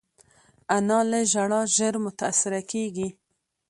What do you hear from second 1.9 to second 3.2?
متاثره کېږي